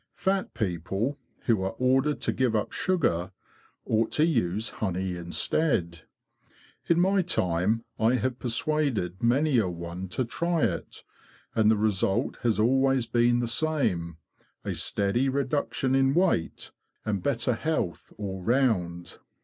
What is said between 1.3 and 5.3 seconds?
who are ordered to give up sugar, ought to use honey